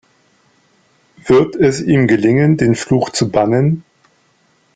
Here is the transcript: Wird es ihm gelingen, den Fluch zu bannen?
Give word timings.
Wird 1.27 1.55
es 1.55 1.79
ihm 1.79 2.07
gelingen, 2.07 2.57
den 2.57 2.73
Fluch 2.73 3.11
zu 3.11 3.29
bannen? 3.29 3.83